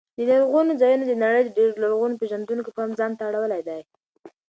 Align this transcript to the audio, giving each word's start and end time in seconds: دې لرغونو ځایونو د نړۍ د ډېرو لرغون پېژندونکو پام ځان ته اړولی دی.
دې 0.17 0.23
لرغونو 0.31 0.71
ځایونو 0.81 1.05
د 1.07 1.13
نړۍ 1.23 1.41
د 1.45 1.49
ډېرو 1.57 1.81
لرغون 1.83 2.11
پېژندونکو 2.19 2.69
پام 2.77 2.89
ځان 2.99 3.11
ته 3.17 3.23
اړولی 3.29 3.61
دی. 3.67 3.81